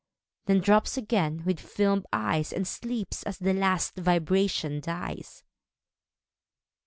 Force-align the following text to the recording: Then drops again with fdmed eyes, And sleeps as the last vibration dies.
Then 0.47 0.61
drops 0.61 0.97
again 0.97 1.43
with 1.45 1.59
fdmed 1.59 2.05
eyes, 2.11 2.51
And 2.51 2.67
sleeps 2.67 3.21
as 3.21 3.37
the 3.37 3.53
last 3.53 3.95
vibration 3.97 4.79
dies. 4.79 5.43